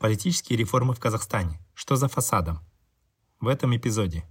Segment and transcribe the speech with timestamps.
[0.00, 1.60] Политические реформы в Казахстане.
[1.74, 2.58] Что за фасадом?
[3.38, 4.24] В этом эпизоде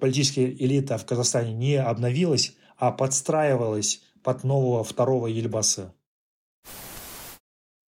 [0.00, 5.92] политическая элита в Казахстане не обновилась, а подстраивалась под нового второго Ельбасы.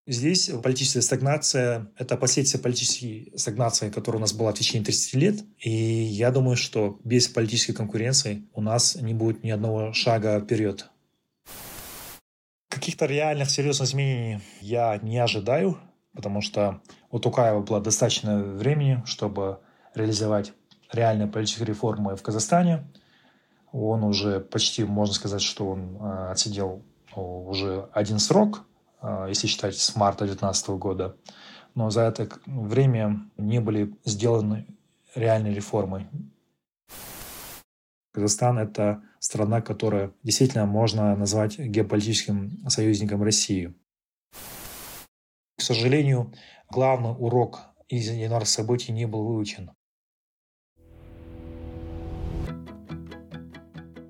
[0.07, 5.45] Здесь политическая стагнация– это последствия политической стагнации, которая у нас была в течение 30 лет.
[5.59, 10.92] И я думаю, что без политической конкуренции у нас не будет ни одного шага вперед.
[12.83, 15.79] Каких-то реальных серьезных изменений я не ожидаю,
[16.17, 16.81] потому что
[17.13, 19.61] у Тукаева было достаточно времени, чтобы
[19.95, 20.53] реализовать
[20.91, 22.91] реальные политические реформы в Казахстане.
[23.71, 26.83] Он уже почти, можно сказать, что он э, отсидел
[27.15, 28.65] э, уже один срок,
[29.01, 31.15] э, если считать с марта 2019 года.
[31.77, 34.67] Но за это время не были сделаны
[35.15, 36.09] реальные реформы.
[38.11, 43.73] Казахстан– это страна, которая действительно можно назвать геополитическим союзником России.
[45.57, 46.35] К сожалению,
[46.71, 49.71] главный урок из январских событий не был выучен.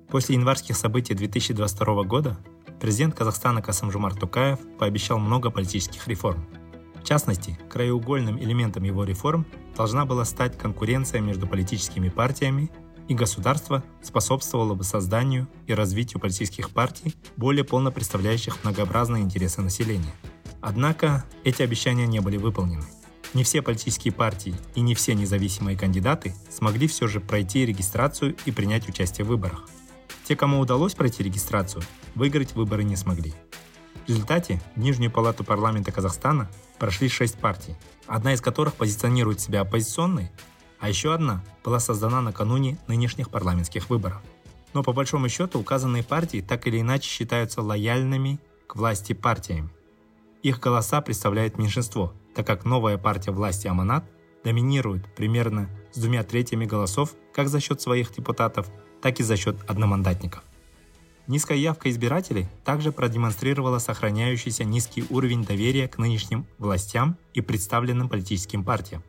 [0.09, 2.37] После январских событий 2022 года
[2.81, 6.43] президент Казахстана Касымжумар Тукаев пообещал много политических реформ.
[6.95, 9.45] В частности, краеугольным элементом его реформ
[9.77, 12.71] должна была стать конкуренция между политическими партиями,
[13.07, 20.13] и государство способствовало бы созданию и развитию политических партий, более полно представляющих многообразные интересы населения.
[20.61, 22.85] Однако эти обещания не были выполнены.
[23.33, 28.51] Не все политические партии и не все независимые кандидаты смогли все же пройти регистрацию и
[28.51, 29.67] принять участие в выборах.
[30.23, 31.83] Те, кому удалось пройти регистрацию,
[32.15, 33.33] выиграть выборы не смогли.
[34.05, 37.75] В результате в Нижнюю палату парламента Казахстана прошли шесть партий,
[38.05, 40.31] одна из которых позиционирует себя оппозиционной,
[40.83, 44.21] а еще одна была создана накануне нынешних парламентских выборов.
[44.73, 49.69] Но по большому счету указанные партии так или иначе считаются лояльными к власти партиями.
[50.41, 54.03] Их голоса представляют меньшинство, так как новая партия власти Аманат
[54.43, 58.69] доминирует примерно с двумя третьими голосов как за счет своих депутатов,
[59.01, 60.43] так и за счет одномандатников.
[61.27, 68.65] Низкая явка избирателей также продемонстрировала сохраняющийся низкий уровень доверия к нынешним властям и представленным политическим
[68.65, 69.01] партиям.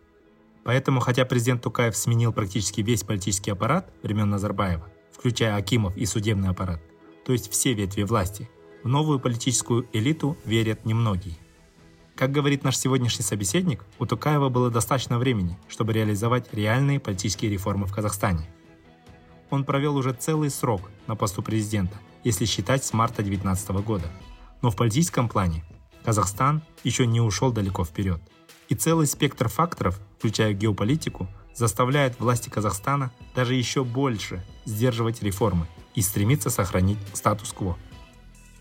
[0.64, 6.48] Поэтому, хотя президент Тукаев сменил практически весь политический аппарат времен Назарбаева, включая Акимов и судебный
[6.48, 6.82] аппарат,
[7.26, 8.48] то есть все ветви власти,
[8.82, 11.36] в новую политическую элиту верят немногие.
[12.16, 17.86] Как говорит наш сегодняшний собеседник, у Тукаева было достаточно времени, чтобы реализовать реальные политические реформы
[17.86, 18.48] в Казахстане.
[19.50, 24.06] Он провел уже целый срок на посту президента, если считать с марта 2019 года.
[24.62, 25.64] Но в политическом плане
[26.04, 28.20] Казахстан еще не ушел далеко вперед.
[28.68, 36.02] И целый спектр факторов, включая геополитику, заставляет власти Казахстана даже еще больше сдерживать реформы и
[36.02, 37.78] стремиться сохранить статус-кво.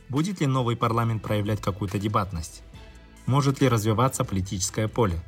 [0.10, 2.64] Будет ли новый парламент проявлять какую-то дебатность?
[3.26, 5.24] Может ли развиваться политическое поле?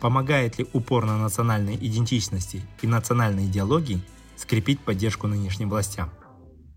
[0.00, 4.00] Помогает ли упор на национальной идентичности и национальной идеологии
[4.36, 6.10] скрепить поддержку нынешним властям?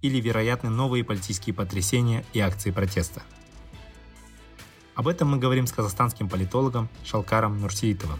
[0.02, 3.22] Или вероятны новые политические потрясения и акции протеста?
[5.01, 8.19] Об этом мы говорим с казахстанским политологом Шалкаром Нурсиитовым.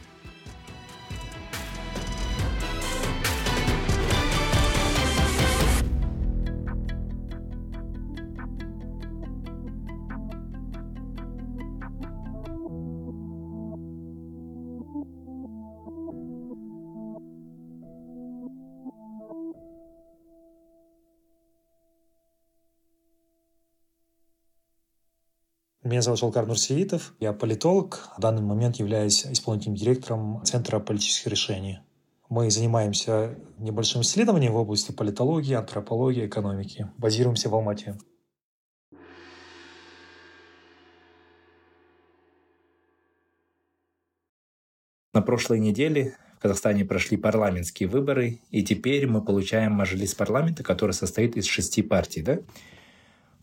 [25.92, 31.80] Меня зовут Шалкар Нурсиитов, я политолог, в данный момент являюсь исполнительным директором Центра политических решений.
[32.30, 36.90] Мы занимаемся небольшим исследованием в области политологии, антропологии, экономики.
[36.98, 37.98] Базируемся в Алмате.
[45.14, 50.94] На прошлой неделе в Казахстане прошли парламентские выборы, и теперь мы получаем мажилис парламента, который
[50.94, 52.40] состоит из шести партий, да?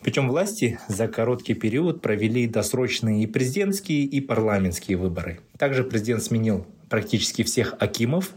[0.03, 5.41] Причем власти за короткий период провели досрочные и президентские, и парламентские выборы.
[5.59, 8.33] Также президент сменил практически всех акимов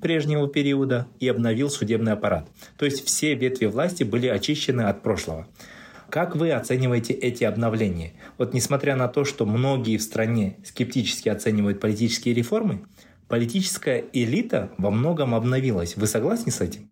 [0.00, 2.48] прежнего периода и обновил судебный аппарат.
[2.76, 5.48] То есть все ветви власти были очищены от прошлого.
[6.10, 8.14] Как вы оцениваете эти обновления?
[8.38, 12.82] Вот несмотря на то, что многие в стране скептически оценивают политические реформы,
[13.28, 15.96] политическая элита во многом обновилась.
[15.96, 16.90] Вы согласны с этим?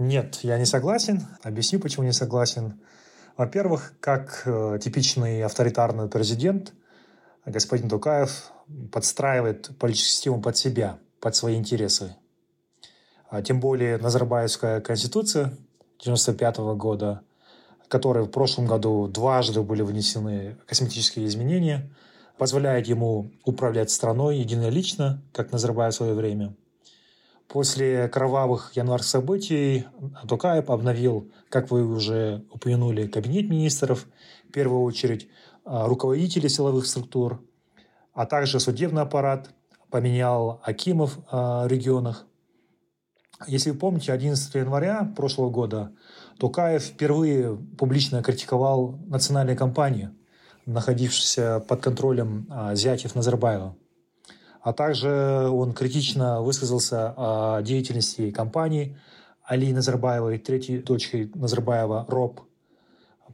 [0.00, 1.26] Нет, я не согласен.
[1.42, 2.80] Объясню, почему не согласен.
[3.36, 6.72] Во-первых, как э, типичный авторитарный президент,
[7.44, 8.50] господин Тукаев
[8.90, 12.16] подстраивает политическую систему под себя, под свои интересы.
[13.28, 15.48] А тем более Назарбаевская конституция
[15.98, 17.20] 1995 года,
[17.84, 21.90] в которой в прошлом году дважды были внесены косметические изменения,
[22.38, 26.54] позволяет ему управлять страной единолично, как Назарбаев в свое время.
[27.50, 29.86] После кровавых январских событий
[30.28, 34.06] Тукаев обновил, как вы уже упомянули, кабинет министров,
[34.48, 35.28] в первую очередь
[35.64, 37.42] а, руководители силовых структур,
[38.14, 39.50] а также судебный аппарат,
[39.90, 42.24] поменял Акимов в регионах.
[43.48, 45.90] Если вы помните, 11 января прошлого года
[46.38, 50.10] Тукаев впервые публично критиковал национальные компании,
[50.66, 53.74] находившиеся под контролем а, зятьев Назарбаева.
[54.62, 58.98] А также он критично высказался о деятельности компании
[59.44, 62.40] Али Назарбаевой, третьей дочкой Назарбаева, РОП.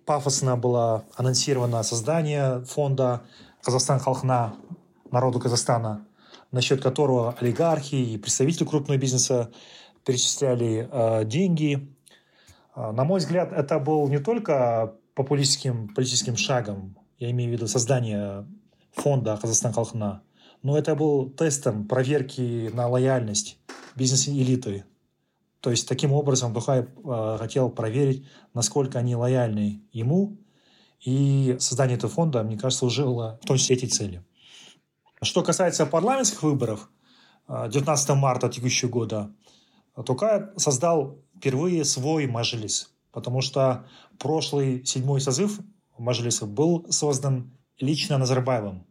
[0.04, 3.22] Пафосно было анонсировано создание фонда
[3.62, 4.54] «Казахстан Халхна»
[5.10, 6.06] народу Казахстана,
[6.52, 9.50] насчет которого олигархи и представители крупного бизнеса
[10.04, 11.88] перечисляли э, деньги.
[12.76, 17.66] Э, на мой взгляд, это был не только популистским политическим шагом, я имею в виду
[17.66, 18.46] создание
[18.92, 20.22] фонда Казахстан Халхна,
[20.66, 23.56] но это был тестом проверки на лояльность
[23.94, 24.84] бизнес-элиты.
[25.60, 30.38] То есть таким образом Тухаев э, хотел проверить, насколько они лояльны ему,
[30.98, 34.24] и создание этого фонда, мне кажется, служило в том числе эти цели.
[35.22, 36.90] Что касается парламентских выборов
[37.46, 39.32] 19 марта текущего года,
[39.94, 43.86] Тукаев создал впервые свой мажилис, потому что
[44.18, 45.60] прошлый седьмой созыв
[45.96, 48.84] мажилиса был создан лично Назарбаевым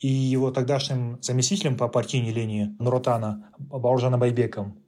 [0.00, 4.78] и его тогдашним заместителем по партийной линии Нуротана Бауржаном Байбеком.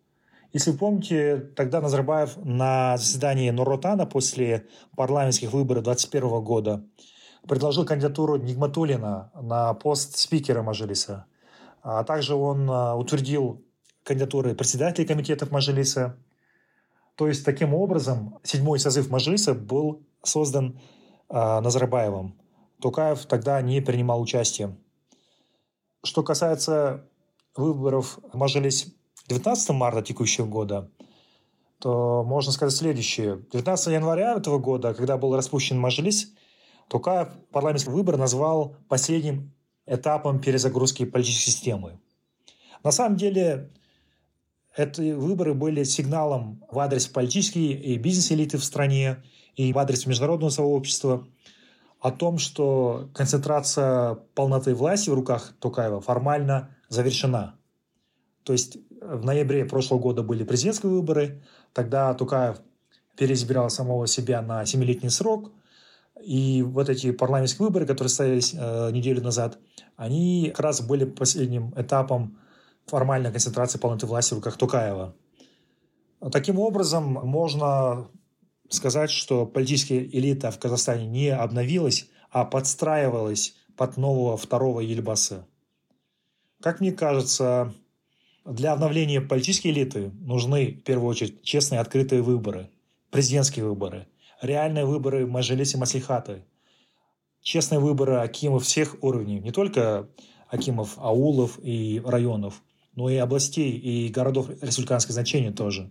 [0.53, 4.67] Если вы помните, тогда Назарбаев на заседании Нуротана после
[4.97, 6.85] парламентских выборов 2021 года
[7.47, 11.27] предложил кандидатуру Нигматулина на пост спикера Мажилиса.
[11.83, 13.65] А также он а, утвердил
[14.05, 16.19] кандидатуры председателей комитетов Мажилиса.
[17.15, 20.81] То есть, таким образом, седьмой созыв Мажилиса был создан
[21.29, 22.39] э, Назарбаевым.
[22.81, 24.77] Тукаев тогда не принимал участия.
[26.05, 27.09] Что касается
[27.57, 28.87] выборов в Мажилис
[29.29, 30.91] 19 марта текущего года,
[31.81, 33.45] то можно сказать следующее.
[33.53, 36.33] 19 января этого года, когда был распущен Мажилис,
[36.89, 39.53] Тукаев парламентский выбор назвал последним
[39.87, 42.01] этапом перезагрузки политической системы.
[42.85, 43.71] На самом деле,
[44.77, 49.25] эти выборы были сигналом в адрес политической и бизнес-элиты в стране
[49.57, 51.27] и в адрес международного сообщества
[52.01, 57.57] о том, что концентрация полноты власти в руках Тукаева формально завершена.
[58.45, 61.43] То есть в ноябре прошлого года были президентские выборы,
[61.73, 62.61] тогда Тукаев
[63.17, 65.51] переизбирал самого себя на семилетний срок,
[66.23, 69.59] и вот эти парламентские выборы, которые состоялись э, неделю назад,
[69.97, 72.39] они как раз были последним этапом
[72.87, 75.15] формальной концентрации полноты власти в руках Тукаева.
[76.33, 78.09] Таким образом, можно
[78.69, 85.45] сказать, что политическая элита в Казахстане не обновилась, а подстраивалась под нового второго Ельбасы.
[86.61, 87.73] Как мне кажется,
[88.45, 92.71] для обновления политической элиты нужны, в первую очередь, честные открытые выборы,
[93.11, 94.07] президентские выборы,
[94.43, 96.45] реальные выборы в Мажилисе Маслихаты,
[97.43, 100.09] честные выборы акимов всех уровней, не только
[100.49, 102.63] акимов аулов и районов,
[102.95, 105.91] но и областей и городов республиканского значения тоже.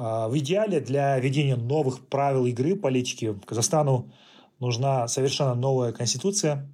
[0.00, 4.12] А, в идеале для введения новых правил игры политики Казахстану
[4.60, 6.72] нужна совершенно новая конституция.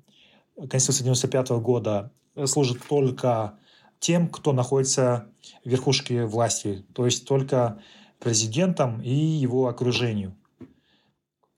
[0.68, 2.12] Конституция 95 года
[2.44, 3.58] служит только
[3.98, 5.28] тем, кто находится
[5.64, 7.80] в верхушке власти, то есть только
[8.18, 10.36] президентом и его окружению.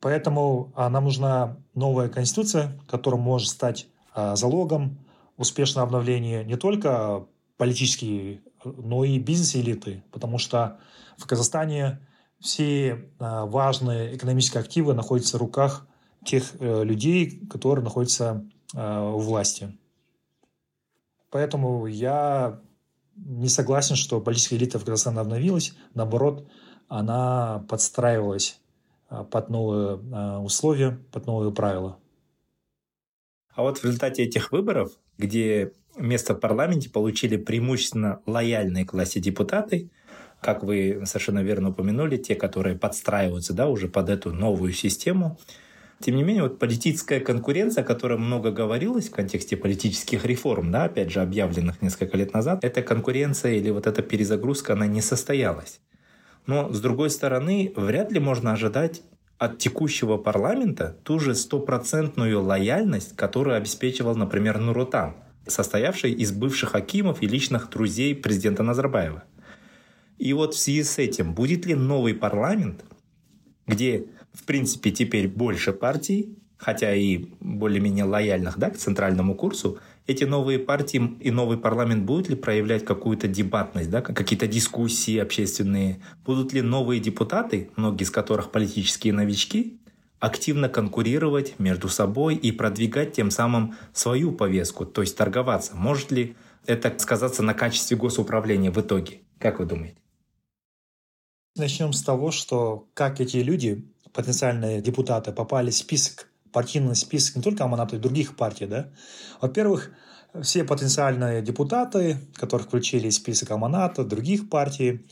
[0.00, 4.98] Поэтому а, нам нужна новая конституция, которая может стать а, залогом
[5.36, 8.42] успешного обновления не только политические,
[8.76, 10.78] но и бизнес-элиты, потому что
[11.16, 12.00] в Казахстане
[12.40, 15.86] все а, важные экономические активы находятся в руках
[16.24, 18.44] тех э, людей, которые находятся
[18.74, 19.76] а, у власти.
[21.30, 22.60] Поэтому я
[23.14, 25.74] не согласен, что политическая элита в Казахстане обновилась.
[25.94, 26.48] Наоборот,
[26.88, 28.60] она подстраивалась
[29.08, 29.96] а, под новые
[30.40, 31.98] условия, под новые правила.
[33.54, 39.90] А вот в результате этих выборов, где место в парламенте получили преимущественно лояльные к депутаты,
[40.40, 45.38] как вы совершенно верно упомянули, те, которые подстраиваются да, уже под эту новую систему.
[46.00, 50.84] Тем не менее, вот политическая конкуренция, о которой много говорилось в контексте политических реформ, да,
[50.84, 55.80] опять же, объявленных несколько лет назад, эта конкуренция или вот эта перезагрузка, она не состоялась.
[56.46, 59.02] Но, с другой стороны, вряд ли можно ожидать
[59.38, 67.22] от текущего парламента ту же стопроцентную лояльность, которую обеспечивал, например, Нурутан, состоявший из бывших акимов
[67.22, 69.24] и личных друзей президента Назарбаева.
[70.18, 72.84] И вот в связи с этим, будет ли новый парламент,
[73.66, 80.24] где, в принципе, теперь больше партий, хотя и более-менее лояльных да, к центральному курсу, эти
[80.24, 86.00] новые партии и новый парламент будут ли проявлять какую-то дебатность, да, какие-то дискуссии общественные?
[86.24, 89.80] Будут ли новые депутаты, многие из которых политические новички,
[90.18, 95.74] активно конкурировать между собой и продвигать тем самым свою повестку, то есть торговаться?
[95.74, 99.20] Может ли это сказаться на качестве госуправления в итоге?
[99.38, 99.96] Как вы думаете?
[101.56, 107.42] Начнем с того, что как эти люди, потенциальные депутаты, попали в список партийный список не
[107.42, 108.64] только Аманата, и других партий.
[108.64, 108.90] Да?
[109.42, 109.90] Во-первых,
[110.40, 115.06] все потенциальные депутаты, которых включили в список Аманата, других партий,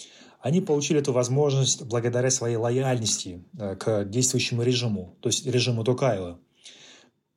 [0.45, 6.39] они получили эту возможность благодаря своей лояльности э, к действующему режиму, то есть режиму Токаева,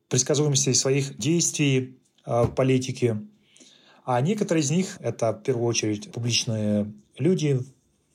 [0.10, 3.22] предсказуемости своих действий э, в политике.
[4.04, 7.62] А некоторые из них– это в первую очередь публичные люди,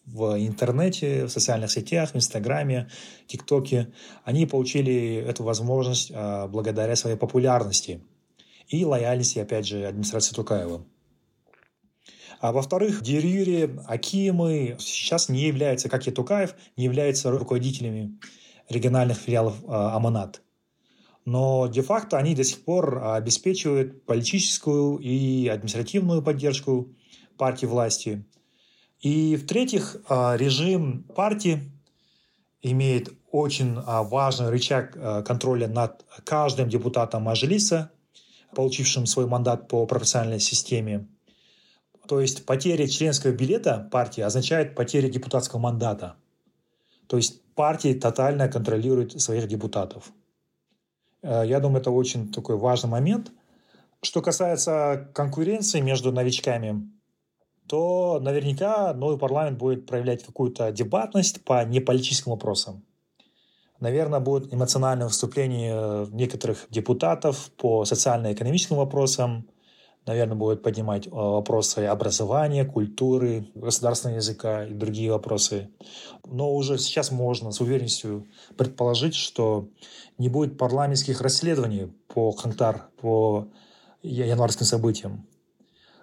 [0.04, 2.90] в интернете, в социальных сетях, в Инстаграме,
[3.26, 3.92] ТикТоке,
[4.24, 8.02] они получили эту возможность а, благодаря своей популярности
[8.66, 10.84] и лояльности, опять же, администрации Тукаева.
[12.42, 18.18] А во-вторых, Дерюри, Акимы сейчас не являются, как и Тукаев, не являются руководителями
[18.68, 20.42] региональных филиалов а, Аманат.
[21.24, 26.92] Но де-факто они до сих пор обеспечивают политическую и административную поддержку
[27.38, 28.24] партии власти–
[29.02, 31.72] и в-третьих, а, режим партии
[32.62, 34.92] имеет очень а, важный рычаг
[35.26, 37.90] контроля над каждым депутатом Мажилиса,
[38.54, 41.08] получившим свой мандат по профессиональной системе.
[42.06, 46.16] То есть потеря членского билета партии означает потеря депутатского мандата.
[47.06, 50.12] То есть партия тотально контролирует своих депутатов.
[51.22, 53.30] Я думаю, это очень такой важный момент.
[54.02, 56.90] Что касается конкуренции между новичками,
[57.68, 62.84] то наверняка новый парламент будет проявлять какую-то дебатность по неполитическим вопросам.
[63.78, 69.48] Наверное, будет эмоциональное выступление некоторых депутатов по социально-экономическим вопросам.
[70.04, 75.70] Наверное, будет поднимать э, вопросы образования, культуры, государственного языка и другие вопросы.
[76.26, 79.68] Но уже сейчас можно с уверенностью предположить, что
[80.18, 83.46] не будет парламентских расследований по Хантар, по
[84.02, 85.24] январским событиям.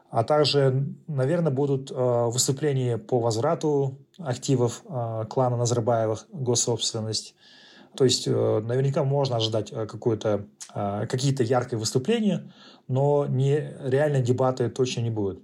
[0.09, 7.35] А также, наверное, будут э, выступления по возврату активов э, клана Назарбаевых, госсобственность.
[7.95, 12.51] То есть э, наверняка можно ожидать какое-то, какие-то яркие выступления,
[12.87, 15.43] но не, реально дебаты точно не будут.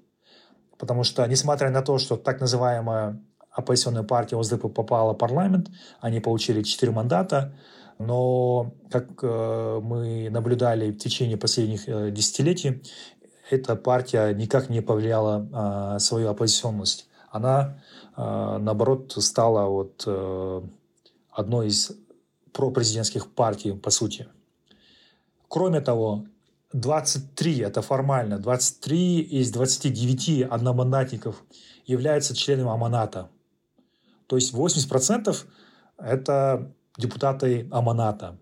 [0.78, 5.70] Потому что, несмотря на то, что так называемая оппозиционная партия ОСДП попала в парламент,
[6.02, 7.54] они получили 4 мандата,
[7.98, 12.84] но, как мы наблюдали в течение последних десятилетий,
[13.50, 17.08] эта партия никак не повлияла свою оппозиционность.
[17.32, 17.82] Она,
[18.18, 20.06] наоборот, стала вот
[21.32, 21.92] одной из
[22.56, 24.28] пропрезидентских партий, по сути.
[25.50, 26.26] Кроме того,
[26.74, 31.44] 23, это формально, 23 из 29 одномандатников
[31.86, 33.30] являются членами Аманата.
[34.28, 35.36] То есть 80%
[35.98, 38.38] это депутаты Аманата.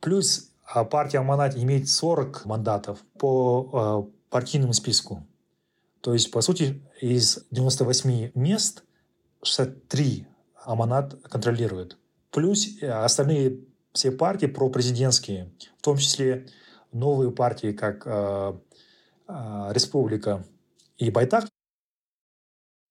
[0.00, 5.26] Плюс а партия Аманат имеет 40 мандатов по э, партийному списку.
[6.00, 8.84] То есть, по сути, из 98 мест
[9.42, 10.26] 63
[10.64, 11.96] Аманат контролирует.
[12.38, 16.46] Плюс э, остальные все партии пропрезидентские, в том числе
[16.92, 18.52] новые партии, как э,
[19.26, 20.46] э, Республика
[20.98, 21.46] и Байтак.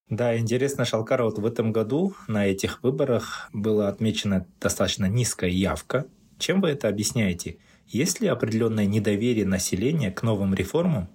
[0.09, 6.07] Да, интересно, Шалкар, вот в этом году на этих выборах была отмечена достаточно низкая явка.
[6.37, 7.57] Чем вы это объясняете?
[7.85, 11.07] Есть ли определенное недоверие населения к новым реформам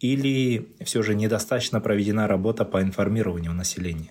[0.00, 4.10] или все же недостаточно проведена работа по информированию населения?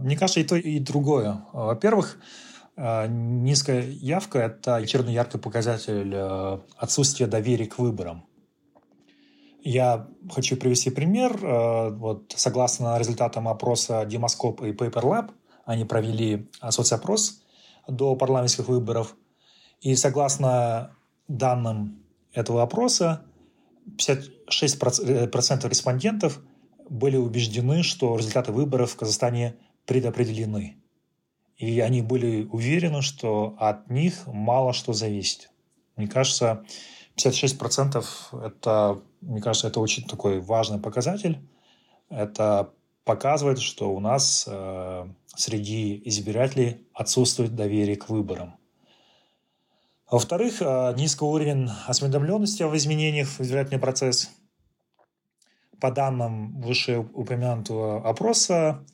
[0.00, 1.44] Мне кажется, и то, и другое.
[1.52, 2.18] Во-первых,
[2.76, 8.24] э, низкая явка– это черный яркий показатель э, отсутствия доверия к выборам.
[9.62, 11.38] Я хочу привести пример.
[11.42, 15.30] Э, вот, согласно результатам опроса Демоскоп и PaperLab,
[15.64, 17.42] они провели соцопрос
[17.86, 19.16] до парламентских выборов–
[19.80, 20.94] и согласно
[21.28, 23.22] данным этого опроса,
[23.96, 26.40] 56% респондентов
[26.88, 29.56] были убеждены, что результаты выборов в Казахстане
[29.90, 30.76] предопределены.
[31.56, 35.50] И они были уверены, что от них мало что зависит.
[35.96, 36.64] Мне кажется,
[37.16, 38.04] 56%
[38.40, 41.40] это, мне кажется, это очень такой важный показатель.
[42.08, 48.54] Это показывает, что у нас э, среди избирателей отсутствует доверие к выборам.
[50.08, 54.30] Во-вторых, э, низкий уровень осведомленности об изменениях в избирательный процесс.
[55.80, 58.84] По данным вышеупомянутого опроса,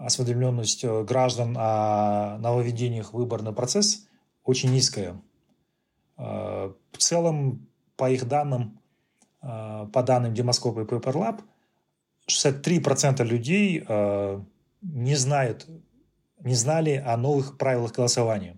[0.00, 4.06] осведомленность э, граждан о нововведениях в выборный процесс
[4.44, 5.20] очень низкая.
[6.16, 7.66] Э, в целом,
[7.96, 8.80] по их данным,
[9.42, 11.40] э, по данным Демоскопа и Paper Lab,
[12.28, 13.84] 63% людей
[14.82, 15.66] не знают,
[16.38, 18.56] не знали о новых правилах голосования.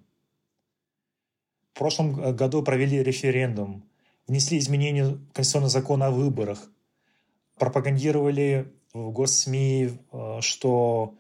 [1.72, 3.88] В прошлом году провели референдум,
[4.26, 6.70] внесли изменения в Конституционный закон о выборах,
[7.56, 9.98] пропагандировали в госсми,
[10.40, 11.14] что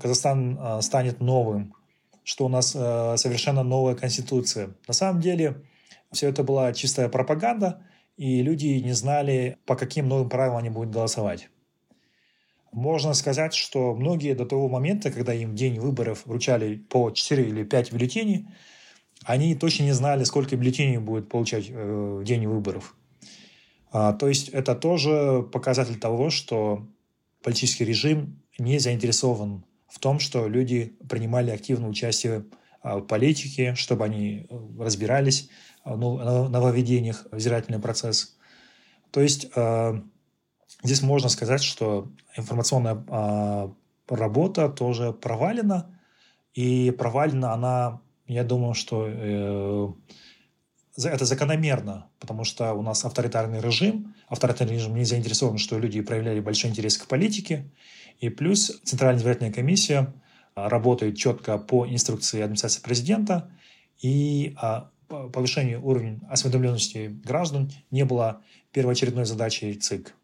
[0.00, 1.74] Казахстан а, станет новым,
[2.24, 4.70] что у нас а, совершенно новая конституция.
[4.86, 5.62] На самом деле
[6.12, 7.82] все это была чистая пропаганда,
[8.16, 11.50] и люди не знали, по каким новым правилам они будут голосовать.
[12.72, 17.64] Можно сказать, что многие до того момента, когда им день выборов вручали по 4 или
[17.64, 18.48] 5 бюллетеней,
[19.24, 22.94] они точно не знали, сколько бюллетеней будет получать э, в день выборов.
[23.92, 26.86] А, то есть это тоже показатель того, что
[27.42, 32.46] политический режим не заинтересован в том, что люди принимали активное участие
[32.82, 35.48] а, в политике, чтобы они э, разбирались
[35.84, 38.36] в нововведениях в избирательный процесс.
[39.10, 40.00] То есть э,
[40.82, 43.72] здесь можно сказать, что информационная а,
[44.08, 45.98] работа тоже провалена,
[46.54, 49.88] и провалена она, я думаю, что э,
[50.96, 56.40] это закономерно, потому что у нас авторитарный режим, авторитарный режим не заинтересован, что люди проявляли
[56.40, 57.70] большой интерес к политике,
[58.20, 60.14] и плюс Центральная избирательная комиссия
[60.54, 63.50] а, работает четко по инструкции администрации президента,
[64.00, 68.42] и а, повышение уровня осведомленности граждан не было
[68.72, 70.14] первоочередной задачей ЦИК.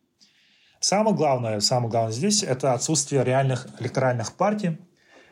[0.81, 4.79] Самое главное, самое главное здесь– это отсутствие реальных электоральных партий,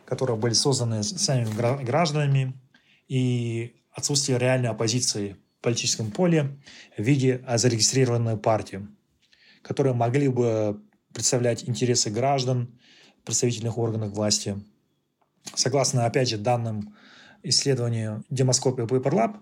[0.05, 2.55] которые были созданы самими гражданами,
[3.09, 6.61] и отсутствие реальной оппозиции в политическом поле
[6.97, 8.87] в виде зарегистрированной партии,
[9.63, 10.81] которые могли бы
[11.13, 12.79] представлять интересы граждан
[13.25, 14.63] представительных органах власти.
[15.55, 16.95] Согласно, опять же, данным
[17.43, 19.37] исследования Демоскопия Paper Lab,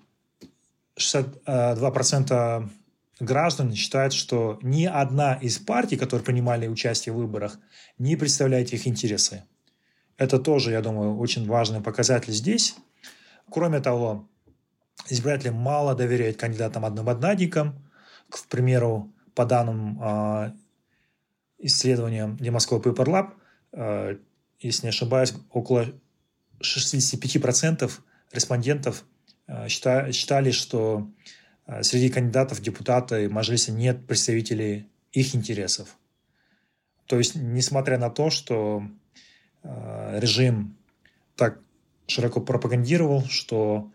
[0.98, 2.70] 62%
[3.20, 7.58] граждан считают, что ни одна из партий, которые принимали участие в выборах,
[7.98, 9.44] не представляет их интересы.
[10.16, 12.74] Это тоже, я думаю, очень важный показатель здесь.
[13.50, 14.28] Кроме того,
[15.08, 17.88] избиратели мало доверяют кандидатам одномандатникам.
[18.28, 19.98] К примеру, по данным
[21.58, 23.32] а, исследования Демоскопа Paper
[23.72, 24.18] а,
[24.60, 25.86] если не ошибаюсь, около
[26.60, 27.90] 65%
[28.32, 29.04] респондентов
[29.46, 31.08] а, считали, что
[31.82, 35.98] среди кандидатов в депутаты Мажилиса нет представителей их интересов.
[37.06, 38.82] То есть, несмотря на то, что
[39.62, 40.78] режим
[41.36, 41.60] так
[42.06, 43.90] широко пропагандировал, что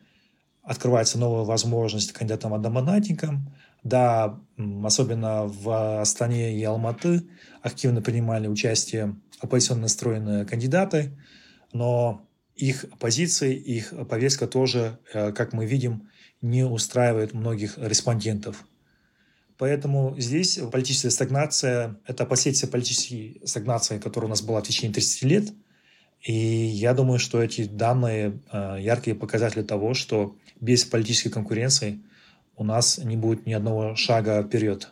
[0.63, 3.54] открывается новая возможность кандидатам-одномандатникам.
[3.84, 4.39] Да,
[4.84, 7.28] особенно в Астане и Алматы
[7.63, 11.17] активно принимали участие оппозиционно настроенные кандидаты,
[11.71, 16.10] но их позиции, их повестка тоже, э, как мы видим,
[16.41, 18.67] не устраивает многих респондентов.
[19.58, 25.23] Поэтому здесь политическая стагнация– это последствия политической стагнации, которая у нас была в течение 30
[25.23, 25.54] лет.
[26.21, 32.02] И я думаю, что эти данные э,– яркие показатели того, что без политической конкуренции
[32.56, 34.91] у нас не будет ни одного шага вперед.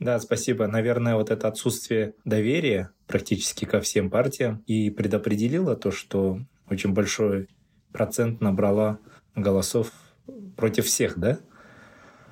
[0.00, 0.66] Да, спасибо.
[0.66, 7.48] Наверное, вот это отсутствие доверия практически ко всем партиям и предопределило то, что очень большой
[7.92, 8.98] процент набрала
[9.34, 9.92] голосов
[10.56, 11.38] против всех, да?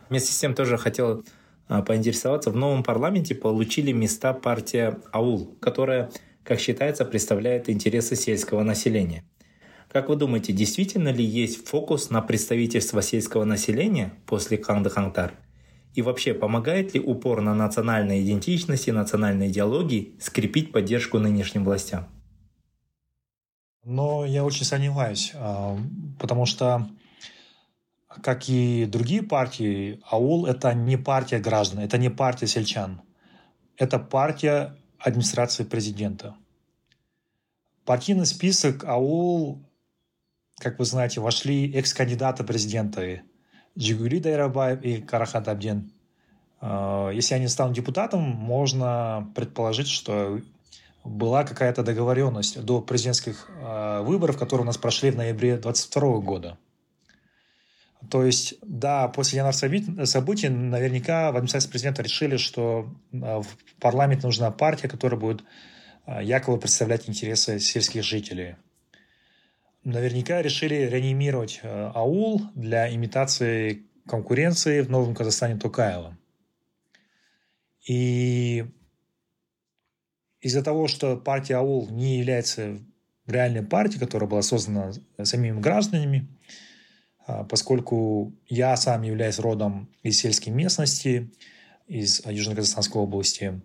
[0.09, 1.25] Вместе с тем тоже хотел
[1.67, 2.51] а, поинтересоваться.
[2.51, 6.11] В новом парламенте получили места партия АУЛ, которая,
[6.45, 9.25] как считается, представляет интересы сельского населения–
[9.97, 15.33] как вы думаете, действительно ли есть фокус на представительство сельского населения после Канды Хангтар?
[15.97, 22.07] И вообще, помогает ли упор на национальной идентичности, национальной идеологии скрепить поддержку нынешним властям?
[23.83, 25.75] Но я очень сомневаюсь, а,
[26.21, 26.87] потому что,
[28.23, 33.01] как и другие партии, АУЛ– это не партия граждан, это не партия сельчан.
[33.79, 36.37] Это партия администрации президента.
[37.87, 39.67] Партийный список АУЛ
[40.59, 43.21] как вы знаете, вошли экс-кандидаты президента
[43.79, 45.91] Джигули Дайрабаев и Карахат Абден.
[46.61, 50.41] Э, если они станут депутатом, можно предположить, что
[51.05, 56.59] была какая-то договоренность до президентских э, выборов, которые у нас прошли в ноябре 2022 года.
[58.11, 63.47] То есть, да, после январских событий наверняка в администрации президента решили, что в
[63.81, 65.43] парламент нужна партия, которая будет
[66.07, 68.57] якобы представлять интересы сельских жителей
[69.87, 76.19] наверняка решили реанимировать э, аул для имитации конкуренции в Новом Казахстане Токаева.
[77.87, 78.67] И
[80.41, 82.81] из-за того, что партия аул не является
[83.29, 86.27] реальной партией, которая была создана самими гражданами,
[87.27, 91.33] а, поскольку я сам являюсь родом из сельской местности,
[91.87, 93.61] из Южно-Казахстанской области,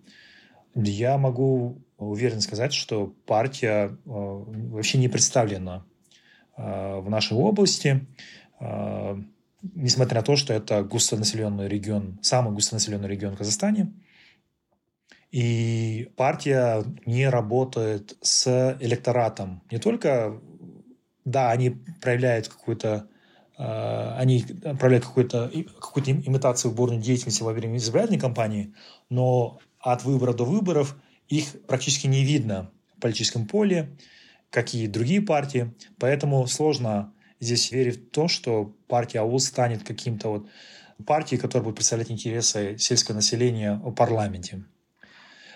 [0.76, 5.84] я могу уверенно сказать, что партия э, вообще не представлена
[6.58, 8.06] в нашей области,
[8.60, 9.22] э,
[9.74, 13.94] несмотря на то, что это густонаселенный регион, самый густонаселенный регион в Казахстане.
[15.32, 19.64] И партия не работает с электоратом.
[19.72, 20.42] Не только,
[21.24, 23.08] да, они проявляют какую-то
[23.58, 28.74] э, они проявляют какую-то какую имитацию бурной деятельности во время избирательной кампании,
[29.10, 30.98] но от выбора до выборов
[31.30, 33.96] их практически не видно в политическом поле
[34.52, 35.74] как и другие партии.
[35.98, 40.48] Поэтому сложно здесь верить в то, что партия АУЛ станет каким-то вот
[41.08, 44.64] партией, которая будет представлять интересы сельского населения в парламенте.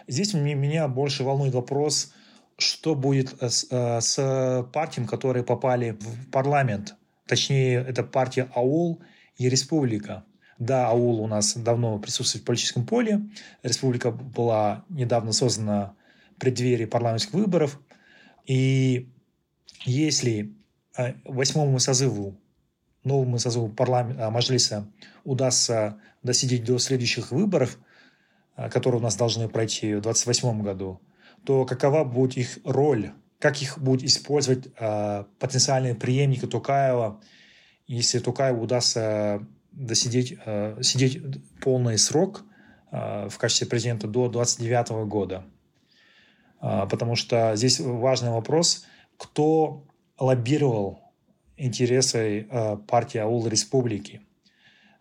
[0.08, 2.14] Здесь меня больше волнует вопрос,
[2.58, 6.96] что будет с, э, с партиями, которые попали в парламент.
[7.28, 9.02] Точнее, это партия АУЛ
[9.38, 10.24] и Республика.
[10.58, 13.22] Да, аул у нас давно присутствует в политическом поле.
[13.62, 15.96] Республика была недавно создана
[16.36, 17.80] в преддверии парламентских выборов.
[18.46, 19.10] И
[19.86, 20.54] если
[20.98, 22.40] э, восьмому созыву,
[23.04, 24.88] новому созыву парламента, Маджлиса
[25.24, 27.78] удастся досидеть до следующих выборов,
[28.56, 31.02] э, которые у нас должны пройти в 2028 году,
[31.44, 37.22] то какова будет их роль, как их будет использовать э, потенциальные преемники Тукаева,
[37.88, 40.40] если Тукаеву удастся досидеть
[40.82, 41.22] сидеть
[41.60, 42.46] полный срок
[42.90, 45.44] в качестве президента до 2029 года.
[46.60, 48.86] А, потому что здесь важный вопрос,
[49.18, 49.86] кто
[50.18, 51.00] лоббировал
[51.58, 54.22] интересы а, партии Аул Республики.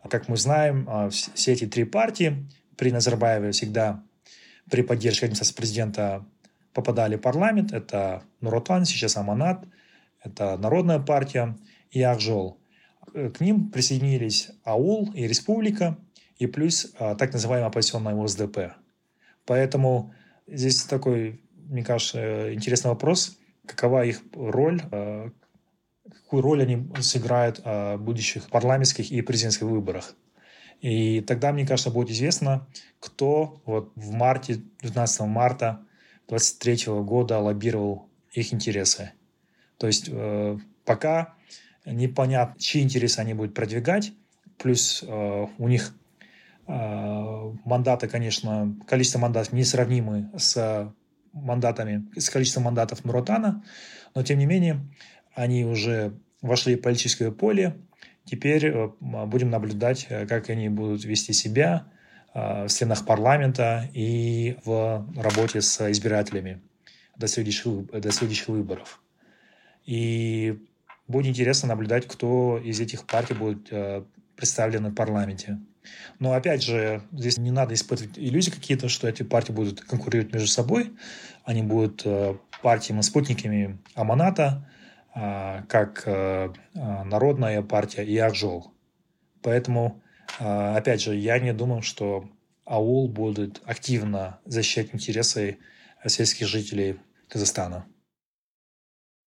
[0.09, 4.03] Как мы знаем, а, все эти три партии при Назарбаеве всегда
[4.71, 6.27] при поддержке администрации президента
[6.73, 7.73] попадали в парламент.
[7.73, 9.65] Это Нуротан, сейчас Аманат,
[10.23, 11.57] это Народная партия
[11.91, 12.59] и Ахжол.
[13.13, 15.99] К ним присоединились Аул и Республика,
[16.37, 18.75] и плюс так называемая оппозиционная УСДП.
[19.45, 20.13] Поэтому
[20.49, 25.31] здесь такой мне кажется, интересный вопрос, какова их роль, э,
[26.05, 30.15] какую роль они сыграют э, в будущих парламентских и президентских выборах.
[30.81, 32.67] И тогда, мне кажется, будет известно,
[33.01, 35.81] кто вот в марте, 19 марта
[36.29, 39.13] 2023 года лоббировал их интересы.
[39.79, 41.35] То есть э, пока
[41.87, 44.13] непонятно, чьи интересы они будут продвигать,
[44.59, 45.95] плюс у них
[46.67, 50.95] мандаты, конечно, количество мандатов несравнимы с
[51.35, 53.63] мандатами, с количеством мандатов Нуротана,
[54.15, 54.81] но тем не менее
[55.35, 57.77] они уже вошли в политическое поле.
[58.25, 61.87] Теперь э, будем наблюдать, э, как они будут вести себя
[62.33, 66.63] э, в стенах парламента и в работе с избирателями
[67.17, 69.03] до следующих, до следующих выборов.
[69.85, 70.59] И
[71.07, 73.71] будет интересно наблюдать, кто из этих партий будет
[74.37, 75.59] представлен в парламенте.
[76.19, 80.49] Но опять же, здесь не надо испытывать иллюзии какие-то, что эти партии будут конкурировать между
[80.49, 80.93] собой.
[81.45, 84.71] Они будут э, партиями-спутниками Аманата,
[85.15, 88.73] э, как э, Народная партия и Акжол.
[89.43, 90.03] Поэтому,
[90.39, 92.31] опять же, я не думаю, что
[92.65, 95.59] АУЛ будет активно защищать интересы
[96.07, 97.87] сельских жителей Казахстана.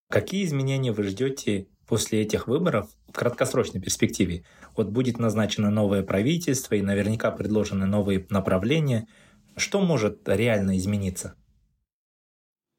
[0.10, 4.43] Какие изменения вы ждете после этих выборов в краткосрочной перспективе?
[4.76, 9.08] Вот будет назначено новое правительство и наверняка предложены новые направления.
[9.56, 11.36] Что может реально измениться?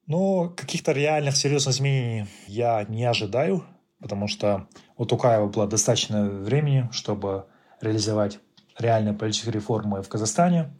[0.07, 3.65] Ну, каких-то реальных серьезных изменений я не ожидаю,
[4.01, 7.47] потому что у Тукаева было достаточно времени, чтобы
[7.81, 8.39] реализовать
[8.79, 10.79] реальные политические реформы в Казахстане.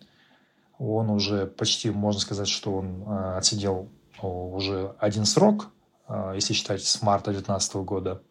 [0.79, 3.91] Он уже почти, можно сказать, что он э, отсидел
[4.23, 5.73] уже один срок–
[6.35, 8.23] если считать с марта 2019 года.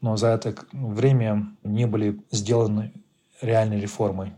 [0.00, 2.92] Но за это время не были сделаны
[3.40, 4.34] реальные реформы.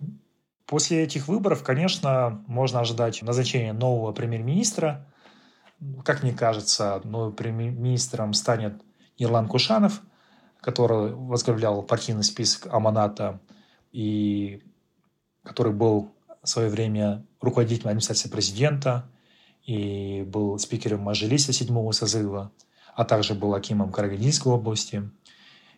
[0.66, 5.06] После этих выборов, конечно, можно ожидать назначения нового премьер-министра.
[6.04, 8.80] Как мне кажется, новым премьер-министром станет
[9.18, 10.00] Ирлан Кушанов,
[10.60, 13.40] который возглавлял партийный список Аманата
[13.92, 14.62] и
[15.42, 19.10] который был в свое время руководителем администрации президента
[19.64, 22.52] и был спикером Мажилиса седьмого созыва,
[22.94, 25.08] а также был Акимом Карагандинской области.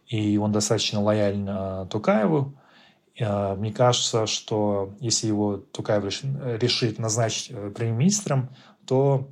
[0.07, 2.55] И он достаточно лояльн э, Тукаеву.
[3.18, 8.51] Э, мне кажется, что если его Тукаев решит назначить премьер-министром,
[8.87, 9.29] то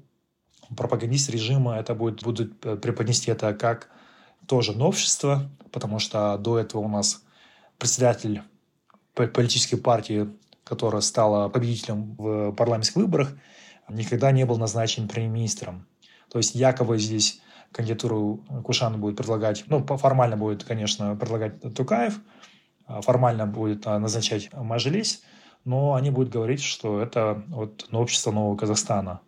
[0.76, 3.88] пропагандист режима это будет, будут преподнести это как
[4.46, 7.22] тоже новшество, потому что до этого у нас
[7.78, 8.42] председатель
[9.14, 10.28] политической партии,
[10.64, 13.32] которая стала победителем в парламентских выборах,
[13.88, 15.86] никогда не был назначен премьер-министром.
[16.30, 17.40] То есть якобы здесь
[17.72, 22.20] кандидатуру Кушана будет предлагать, ну, формально будет, конечно, предлагать Тукаев,
[22.86, 25.22] а формально будет а, назначать Мажилис,
[25.64, 29.20] но они будут говорить, что это вот общество Нового Казахстана.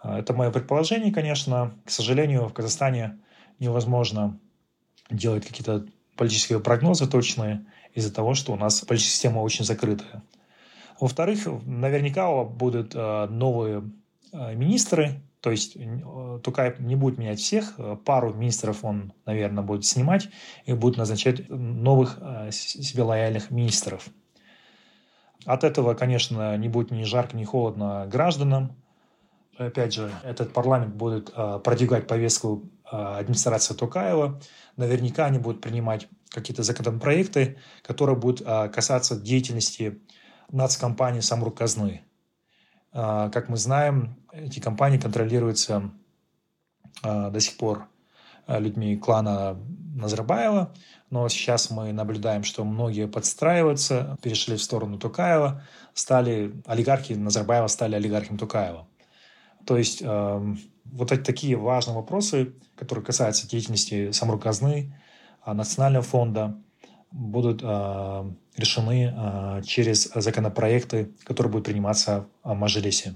[0.00, 1.74] А, это мое предположение, конечно.
[1.84, 3.18] К сожалению, в Казахстане
[3.58, 4.38] невозможно
[5.10, 10.22] делать какие-то политические прогнозы точные из-за того, что у нас политическая система очень закрытая.
[11.00, 13.82] Во-вторых, наверняка будут новые
[14.32, 20.30] министры, то есть э, Тукаев не будет менять всех, пару министров он, наверное, будет снимать
[20.64, 22.18] и будет назначать новых
[22.50, 24.08] себе лояльных министров.
[25.44, 28.74] От этого, конечно, не будет ни жарко, ни холодно гражданам.
[29.58, 31.30] Опять же, этот парламент будет
[31.62, 34.40] продвигать повестку администрации Тукаева.
[34.78, 40.00] Наверняка они будут принимать какие-то законопроекты, которые будут касаться деятельности
[40.50, 42.00] нацкомпании «Самрук казны».
[42.94, 45.90] А, как мы знаем, эти компании контролируются
[47.02, 47.86] а, до сих пор
[48.46, 49.58] людьми клана
[49.94, 50.74] Назарбаева,
[51.10, 55.62] но сейчас мы наблюдаем, что многие подстраиваются, перешли в сторону Тукаева,
[55.94, 58.86] стали олигархи Назарбаева стали олигархами Тукаева.
[59.64, 60.54] То есть э,
[60.84, 64.94] вот такие важные вопросы, которые касаются деятельности Самруказны,
[65.42, 66.56] а, национального фонда
[67.14, 73.14] будут а, решены а, через законопроекты, которые будут приниматься в Мажилисе.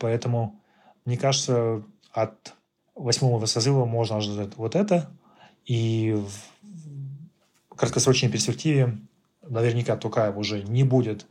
[0.00, 0.60] Поэтому,
[1.04, 2.54] мне кажется, от
[2.96, 5.10] восьмого созыва можно ожидать вот это.
[5.64, 6.20] И
[7.70, 8.98] в краткосрочной перспективе
[9.42, 11.26] наверняка Тукаев уже не будет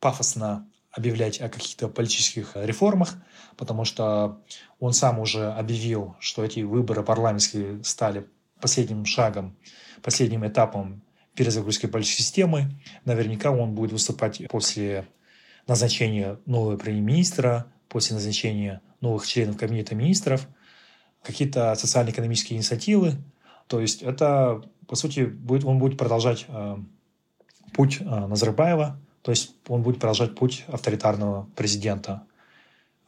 [0.00, 3.14] пафосно объявлять о каких-то политических реформах,
[3.56, 4.40] потому что
[4.80, 8.26] он сам уже объявил, что эти выборы парламентские стали
[8.60, 9.56] последним шагом,
[10.02, 11.02] последним этапом
[11.34, 12.70] перезагрузки политической системы.
[13.04, 15.06] Наверняка он будет выступать после
[15.66, 20.48] назначения нового премьер-министра, после назначения новых членов кабинета министров,
[21.22, 23.14] какие-то социально-экономические инициативы.
[23.66, 26.76] То есть это, по сути, будет, он будет продолжать э,
[27.72, 32.24] путь э, Назарбаева, то есть он будет продолжать путь авторитарного президента.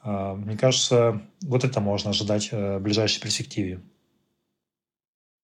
[0.04, 3.82] Э, мне кажется, вот это можно ожидать э, в ближайшей перспективе.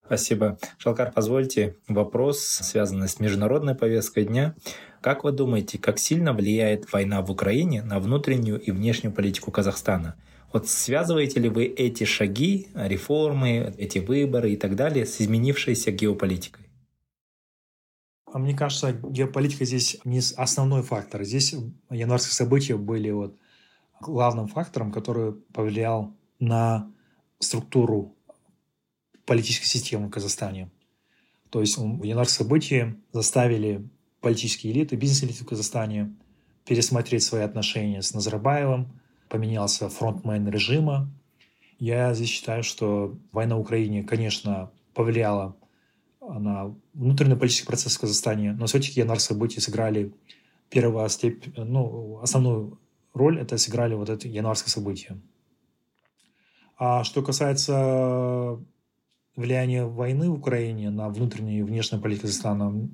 [0.09, 0.57] Спасибо.
[0.79, 4.55] Шалкар, позвольте вопрос, связанный с международной повесткой дня.
[5.03, 10.17] Как вы думаете, как сильно влияет война в Украине на внутреннюю и внешнюю политику Казахстана?
[10.51, 16.71] Вот связываете ли вы эти шаги, реформы, эти выборы и так далее с изменившейся геополитикой?
[18.33, 21.23] А мне кажется, геополитика здесь не основной фактор.
[21.23, 21.55] Здесь
[21.91, 23.37] январские события были вот
[24.01, 26.91] главным фактором, который повлиял на
[27.41, 28.15] структуру
[29.29, 30.71] политической системы в Казахстане.
[31.51, 33.87] То есть январские события заставили
[34.21, 36.17] политические элиты, бизнес-элиты в Казахстане
[36.65, 38.89] пересмотреть свои отношения с Назарбаевым,
[39.29, 41.11] поменялся фронтмен режима.
[41.79, 45.57] Я здесь считаю, что война в Украине, конечно, повлияла
[46.21, 50.13] на внутренний политический процесс в Казахстане, но все-таки январские события сыграли
[50.71, 52.81] первую степень, ну, основную
[53.13, 55.21] роль это сыграли вот эти январские события.
[56.79, 58.59] А что касается
[59.39, 62.89] влияние войны в Украине на внутреннюю и внешнюю политику Казахстана,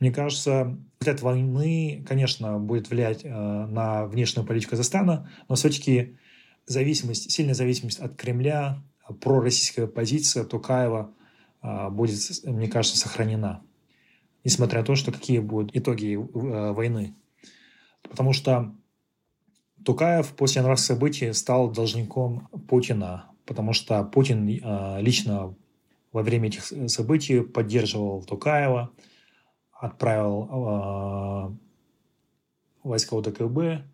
[0.00, 6.16] мне кажется, взгляд войны, конечно, будет влиять э, на внешнюю политику Казахстана, но все-таки
[6.66, 8.82] зависимость, сильная зависимость от Кремля,
[9.20, 11.14] пророссийская позиция Тукаева
[11.62, 13.62] э, будет, мне кажется, сохранена.
[14.42, 17.14] Несмотря на то, что какие будут итоги э, войны.
[18.02, 18.74] Потому что
[19.84, 24.46] Тукаев после январских событий стал должником Путина, потому что Путин
[24.98, 25.54] лично
[26.12, 28.90] во время этих событий поддерживал Тукаева,
[29.72, 31.56] отправил э,
[32.82, 33.84] войска УДКБ,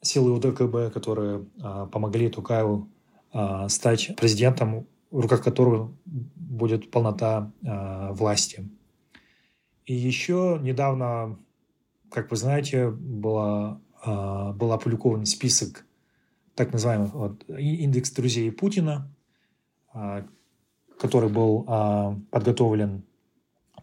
[0.00, 2.88] силы УДКБ, которые э, помогли Тукаеву
[3.32, 8.68] э, стать президентом, в руках которого будет полнота э, власти.
[9.86, 11.38] И еще недавно,
[12.10, 15.84] как вы знаете, была, э, был опубликован список
[16.54, 19.08] так называемый вот, индекс друзей Путина,
[20.98, 23.04] который был а, подготовлен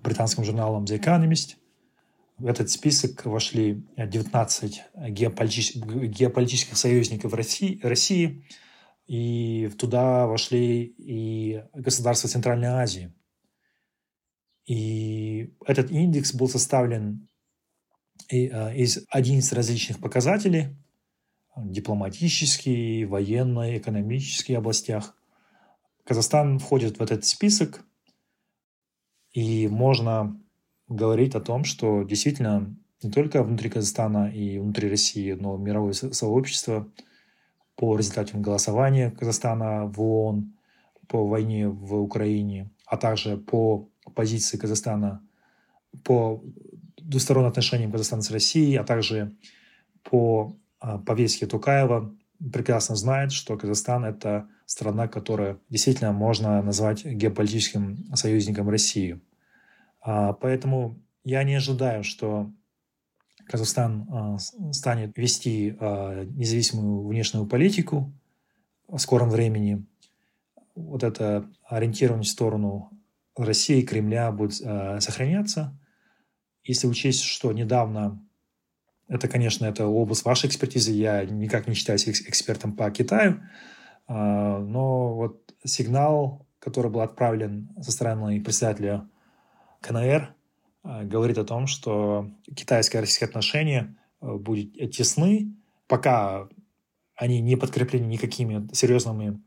[0.02, 1.56] британским журналом The Economist.
[2.38, 8.46] В этот список вошли 19 геополитических, геополитических союзников России, России,
[9.08, 13.14] и туда вошли и государства Центральной Азии.
[14.66, 17.28] И этот индекс был составлен
[18.30, 20.76] из 11 различных показателей,
[21.56, 25.16] дипломатические, военные, экономические областях.
[26.06, 27.84] Казахстан входит в этот список,
[29.32, 30.40] и можно
[30.88, 36.88] говорить о том, что действительно не только внутри Казахстана и внутри России, но мировое сообщество
[37.76, 40.54] по результатам голосования Казахстана в ООН
[41.08, 45.28] по войне в Украине, а также по позиции Казахстана
[46.04, 46.44] по
[46.98, 49.36] двусторонним отношениям Казахстана с Россией, а также
[50.04, 52.16] по а, повестке Тукаева
[52.54, 59.20] прекрасно знает, что Казахстан– это страна, которая действительно можно назвать геополитическим союзником России.
[60.02, 62.52] А, поэтому я не ожидаю, что
[63.48, 64.38] Казахстан а,
[64.72, 68.12] станет вести независимую внешнюю политику
[68.88, 69.86] в скором времени.
[70.76, 72.92] Вот это ориентирование в сторону
[73.38, 75.78] России и Кремля будет сохраняться.
[76.64, 78.26] Если учесть, что недавно
[79.08, 80.92] это, конечно, это область вашей экспертизы.
[80.92, 83.42] Я никак не считаюсь экспертом по Китаю.
[84.08, 89.10] А, но вот сигнал, который был отправлен со стороны председателя
[89.82, 90.36] КНР,
[90.84, 95.56] а, говорит о том, что китайско-российские отношения а, будут тесны,
[95.88, 96.48] пока
[97.16, 99.42] они не подкреплены никакими серьезными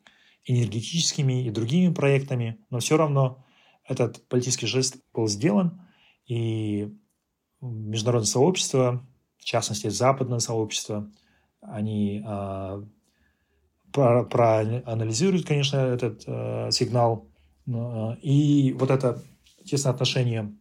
[0.45, 3.45] энергетическими и другими проектами, но все равно
[3.85, 5.83] этот политический жест был сделан,
[6.27, 6.95] и
[7.61, 9.07] международное сообщество
[9.39, 11.11] в частности, западное сообщество,
[11.61, 12.83] они э,
[13.93, 17.29] про, проанализируют, конечно, этот э, сигнал.
[17.67, 19.23] Э, и вот это
[19.65, 20.55] тесное отношение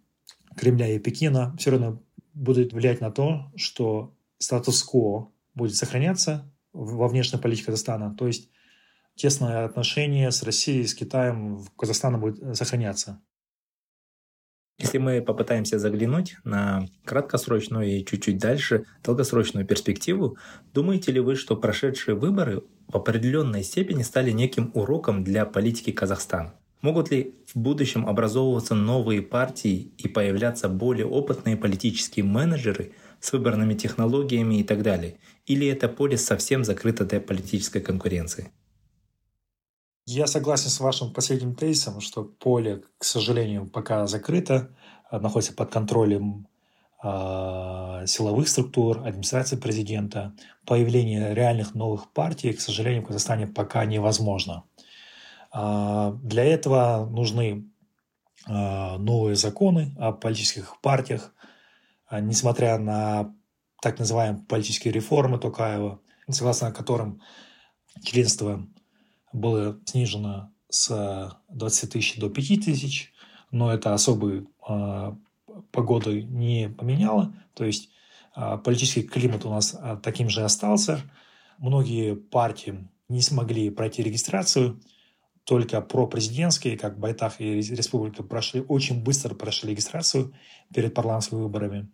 [0.55, 2.01] Кремля и Пекина все равно
[2.33, 8.15] будет влиять на то, что статус-кво будет сохраняться во внешней политике Казахстана.
[8.15, 8.49] То есть
[9.15, 13.21] тесное отношение с Россией, с Китаем в Казахстане будет сохраняться.
[14.79, 20.37] Если мы попытаемся заглянуть на краткосрочную и чуть-чуть дальше долгосрочную перспективу,
[20.73, 26.53] думаете ли вы, что прошедшие выборы в определенной степени стали неким уроком для политики Казахстана?
[26.81, 33.73] Могут ли в будущем образовываться новые партии и появляться более опытные политические менеджеры с выборными
[33.73, 35.15] технологиями и так далее?
[35.47, 38.51] Или это поле совсем закрыто для политической конкуренции?
[40.10, 44.74] Я согласен с вашим последним тезисом, что поле, к сожалению, пока закрыто,
[45.10, 46.48] а, находится под контролем
[47.04, 50.34] э, силовых структур, администрации президента.
[50.65, 54.63] Появление реальных новых партий, к сожалению, в Казахстане пока невозможно.
[55.54, 57.70] Э, для этого нужны
[58.48, 61.34] новые законы о политических партиях,
[62.10, 63.36] несмотря на
[63.82, 67.22] так называемые политические реформы Токаева, согласно которым
[68.04, 68.65] членство
[69.38, 73.13] было снижено с 20 тысяч до 5 тысяч,
[73.52, 75.13] но это особую э,
[75.71, 77.34] погоду не поменяло.
[77.54, 77.89] То есть
[78.36, 81.00] э, политический климат у нас э, таким же остался.
[81.58, 84.82] Многие партии не смогли пройти регистрацию,
[85.45, 90.34] только пропрезидентские, как Байтах и Республика, прошли, очень быстро прошли регистрацию
[90.73, 91.89] перед парламентскими выборами.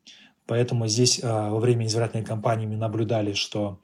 [0.47, 3.79] Поэтому здесь э, во время избирательной кампании мы наблюдали, что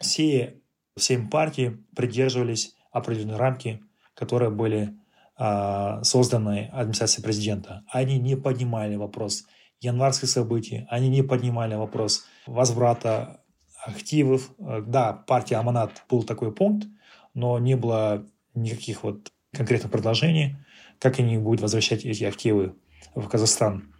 [0.00, 0.60] все
[0.96, 3.82] Семь партий придерживались определенной рамки,
[4.14, 4.94] которые были
[5.38, 7.82] э, созданы администрацией президента.
[7.90, 9.44] Они не поднимали вопрос
[9.80, 13.40] январских событий, они не поднимали вопрос возврата
[13.84, 14.50] активов.
[14.58, 16.86] Да, партия Аманат был такой пункт,
[17.34, 20.56] но не было никаких вот конкретных предложений,
[21.00, 22.76] как они будут возвращать эти активы
[23.14, 23.94] в Казахстан.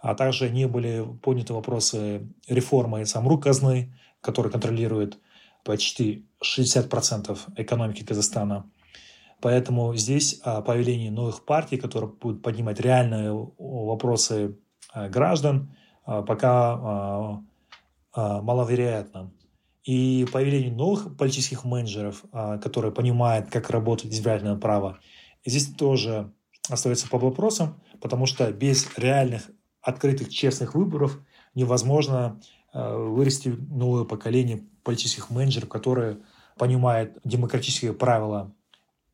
[0.00, 5.18] А также не были подняты вопросы реформы самрук казны, который контролирует
[5.64, 8.70] почти 60% экономики Казахстана.
[9.40, 14.58] Поэтому здесь а, появление новых партий, которые будут поднимать реальные вопросы
[14.92, 15.74] а, граждан,
[16.04, 17.42] а, пока
[18.16, 19.32] маловероятно.
[19.84, 24.98] И появление новых политических менеджеров, которые понимают, как работает избирательное право,
[25.46, 26.32] здесь тоже
[26.68, 31.20] остается по вопросам, потому что без реальных открытых честных выборов
[31.54, 32.40] невозможно
[32.72, 36.18] вырасти новое поколение политических менеджеров, которые
[36.56, 38.54] понимают демократические правила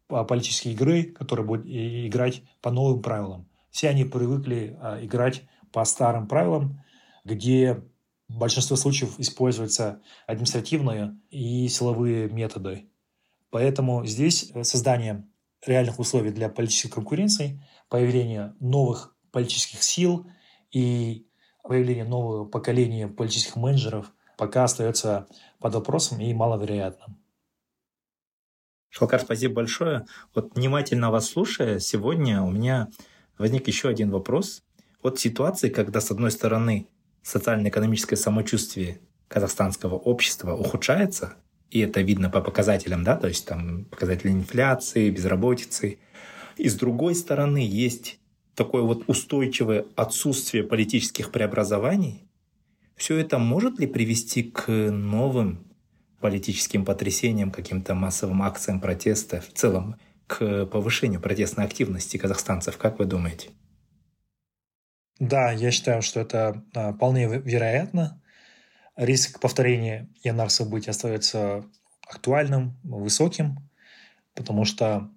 [0.09, 3.48] политической игры, которые будут играть по новым правилам.
[3.70, 5.42] Все они привыкли а, играть
[5.72, 6.80] по старым правилам,
[7.24, 7.82] где
[8.28, 12.88] в большинстве случаев используются административные и силовые методы.
[13.50, 15.26] Поэтому здесь создание
[15.66, 20.26] реальных условий для политической конкуренции, появление новых политических сил
[20.70, 21.26] и
[21.65, 25.27] появление нового поколения политических менеджеров пока остается
[25.59, 27.17] под вопросом и маловероятным.
[28.91, 30.07] Шалкар, спасибо большое.
[30.35, 32.91] Вот внимательно вас слушая, сегодня у меня
[33.39, 34.62] возник еще один вопрос.
[35.03, 36.87] Вот ситуации, когда, с одной стороны,
[37.23, 41.35] социально-экономическое самочувствие казахстанского общества ухудшается,
[41.71, 45.99] и это видно по показателям, да, то есть там показатели инфляции, безработицы.
[46.57, 48.21] И с другой стороны, есть
[48.55, 52.28] такое вот устойчивое отсутствие политических преобразований.
[52.96, 55.66] Все это может ли привести к новым
[56.20, 59.96] политическим потрясениям, каким-то массовым акциям протеста, в целом
[60.26, 63.50] к повышению протестной активности казахстанцев, как вы думаете?
[65.18, 68.20] Да, я считаю, что это а, вполне вероятно.
[68.96, 71.64] Риск повторения янар событий остается
[72.09, 73.59] актуальным, высоким,
[74.34, 75.11] потому что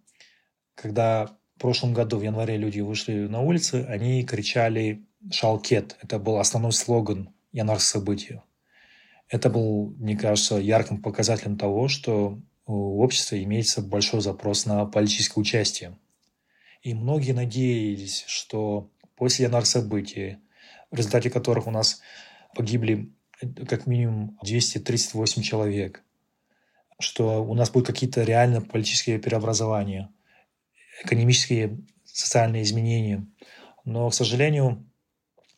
[0.75, 5.01] когда в прошлом году в январе люди вышли на улицы, они кричали
[5.31, 5.97] «Шалкет».
[6.03, 8.41] Это был основной слоган янар событий.
[9.27, 15.41] Это был, мне кажется, ярким показателем того, что у общества имеется большой запрос на политическое
[15.41, 15.97] участие.
[16.83, 20.37] И многие надеялись, что после январь событий,
[20.91, 22.01] в результате которых у нас
[22.53, 23.11] погибли
[23.67, 26.03] как минимум 238 человек,
[26.99, 30.11] что у нас будут какие-то реально политические преобразования,
[31.03, 33.25] экономические, социальные изменения.
[33.85, 34.85] Но, к сожалению,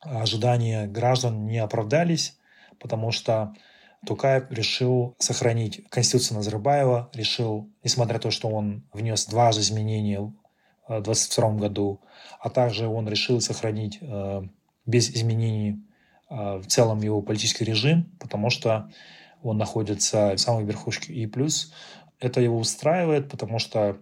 [0.02, 2.38] ожидания граждан не оправдались,
[2.80, 3.54] потому что
[4.06, 10.20] Тукаев решил сохранить Конституцию Назарбаева, решил, несмотря на то, что он внес два же изменения
[10.20, 10.34] в
[10.88, 12.02] 2022 году,
[12.40, 14.42] а также он решил сохранить э,
[14.86, 15.84] без изменений
[16.30, 18.90] э, в целом его политический режим, потому что
[19.44, 21.14] он находится в самой верхушке.
[21.14, 21.74] И плюс
[22.20, 24.00] это его устраивает, потому что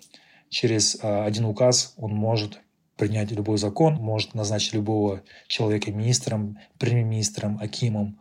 [0.49, 2.59] через э, один указ он может
[2.95, 8.19] принять любой закон, может назначить любого человека министром, премьер-министром, акимом,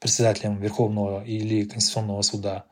[0.00, 2.64] председателем Верховного или Конституционного суда.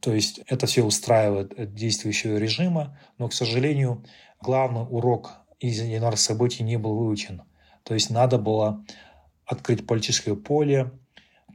[0.00, 4.04] То есть это все устраивает действующего режима, но, к сожалению,
[4.40, 7.42] главный урок из январских событий не был выучен.
[7.84, 8.84] То есть надо было
[9.46, 10.90] открыть политическое поле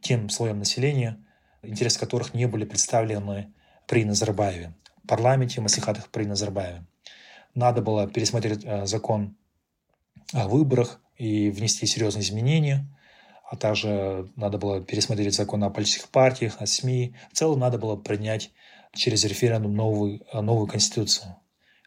[0.01, 1.17] тем слоям населения,
[1.61, 3.53] интересы которых не были представлены
[3.87, 4.73] при Назарбаеве,
[5.07, 6.85] парламенте, маслихатах при Назарбаеве.
[7.55, 9.35] Надо было пересмотреть э, закон
[10.33, 12.87] о выборах и внести серьезные изменения,
[13.49, 17.15] а также надо было пересмотреть закон о политических партиях, о СМИ.
[17.31, 18.51] В целом надо было принять
[18.93, 21.35] через референдум новую, э, новую конституцию,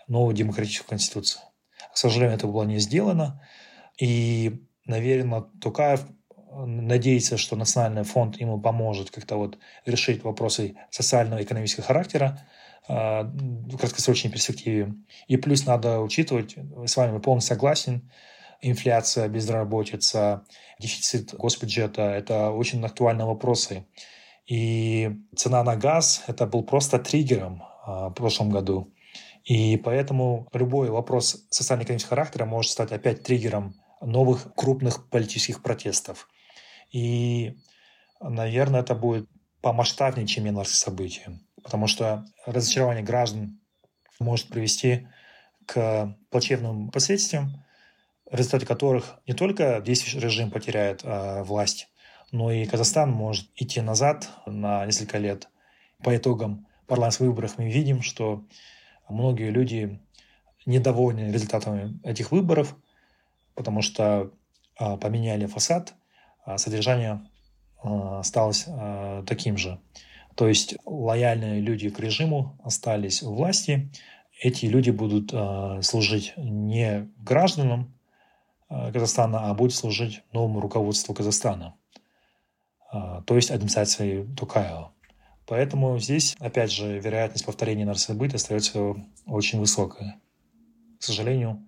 [0.09, 1.43] новую демократическую конституцию.
[1.93, 3.43] К сожалению, это было не сделано.
[3.99, 6.05] И, наверное, Тукаев
[6.53, 12.41] надеется, что Национальный фонд ему поможет как-то вот решить вопросы социального и экономического характера
[12.89, 14.95] э, в краткосрочной перспективе.
[15.29, 18.11] И плюс надо учитывать, с вами полностью согласен,
[18.61, 20.45] инфляция, безработица,
[20.79, 23.87] дефицит госбюджета– это очень актуальные вопросы.
[24.47, 28.93] И цена на газ– это был просто триггером э, в прошлом году.
[29.45, 36.29] И поэтому любой вопрос социально-экономического характера может стать опять триггером новых крупных политических протестов.
[36.93, 37.57] И,
[38.21, 39.29] наверное, это будет
[39.61, 41.39] помасштабнее, чем январские события.
[41.63, 43.61] Потому что разочарование граждан
[44.19, 45.07] может привести
[45.67, 47.65] к плачевным последствиям,
[48.31, 51.89] в результате которых не только действующий режим потеряет э, власть,
[52.33, 55.49] но и Казахстан может идти назад на несколько лет.
[56.03, 58.45] По итогам парламентских выборов мы видим, что
[59.11, 60.01] Многие люди
[60.67, 62.77] недовольны результатами этих выборов,
[63.55, 64.31] потому что
[64.79, 65.95] а, поменяли фасад,
[66.57, 67.21] содержание
[67.83, 69.79] а, осталось а, таким же.
[70.35, 73.91] То есть лояльные люди к режиму остались у власти.
[74.41, 77.95] Эти люди будут а, служить не гражданам
[78.69, 81.75] а, Казахстана, а будут служить новому руководству Казахстана,
[82.91, 84.93] а, то есть администрации Тукаева.
[85.47, 88.95] Поэтому здесь, опять же, вероятность повторения нарсобыта остается
[89.27, 90.21] очень высокая.
[91.01, 91.67] К сожалению,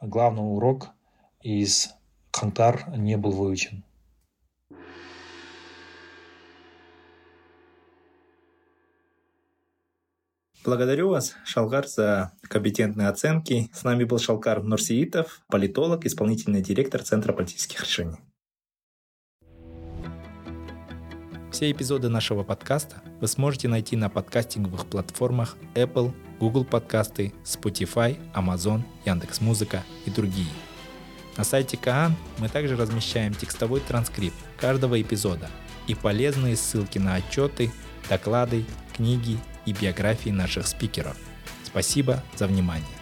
[0.00, 0.90] главный урок
[1.42, 1.92] из
[2.30, 3.82] Хантар не был выучен.
[10.64, 13.70] Благодарю вас, Шалкар, за компетентные оценки.
[13.74, 18.16] С нами был Шалкар Нурсиитов, политолог, исполнительный директор Центра политических решений.
[21.52, 28.84] Все эпизоды нашего подкаста вы сможете найти на подкастинговых платформах Apple, Google подкасты, Spotify, Amazon,
[29.04, 30.48] Яндекс.Музыка и другие.
[31.36, 35.50] На сайте Каан мы также размещаем текстовой транскрипт каждого эпизода
[35.88, 37.70] и полезные ссылки на отчеты,
[38.08, 38.64] доклады,
[38.96, 41.16] книги и биографии наших спикеров.
[41.64, 42.93] Спасибо за внимание.